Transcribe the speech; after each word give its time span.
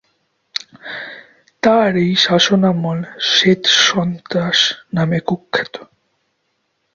তার 1.63 1.91
এই 1.97 2.11
শাসনামল 2.17 2.99
"শ্বেত-সন্ত্রাস" 3.29 4.59
নামে 4.93 5.19
কুখ্যাত। 5.19 5.73